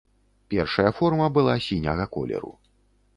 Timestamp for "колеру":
2.17-2.51